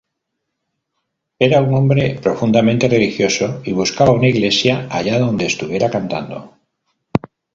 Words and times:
Era 1.37 1.61
un 1.61 1.75
hombre 1.75 2.15
profundamente 2.19 2.87
religioso 2.87 3.61
y 3.63 3.71
buscaba 3.71 4.09
una 4.09 4.29
iglesia 4.29 4.87
allá 4.89 5.19
donde 5.19 5.45
estuviera 5.45 5.91
cantando. 5.91 6.57